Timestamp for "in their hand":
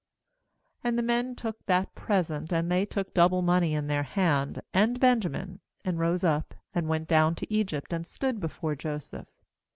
3.75-4.59